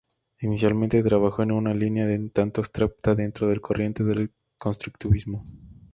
Inicialmente 0.39 1.03
trabajó 1.03 1.43
en 1.43 1.51
una 1.51 1.75
línea 1.75 2.07
un 2.07 2.31
tanto 2.31 2.61
abstracta 2.61 3.13
dentro 3.13 3.47
de 3.47 3.55
la 3.57 3.61
corriente 3.61 4.03
del 4.03 4.33
constructivismo. 4.57 5.43